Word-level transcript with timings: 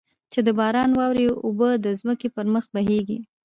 چې 0.31 0.39
د 0.47 0.49
باران 0.59 0.89
او 0.93 0.97
واورې 0.97 1.27
اوبه 1.45 1.69
د 1.85 1.87
ځمکې 1.99 2.27
پر 2.35 2.45
مخ 2.53 2.65
بهېږي. 2.75 3.19